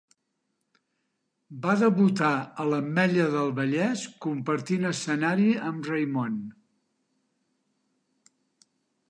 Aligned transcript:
Va 1.65 1.75
debutar 1.81 2.31
a 2.63 2.65
l'Ametlla 2.69 3.27
del 3.35 3.53
Vallès 3.59 4.07
compartint 4.25 4.89
escenari 4.93 5.47
amb 5.69 5.93
Raimon. 5.93 6.43